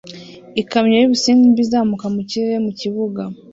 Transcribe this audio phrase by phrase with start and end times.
[0.61, 3.21] Ikamyo y'ibisimba izamuka mu kirere mu kibuga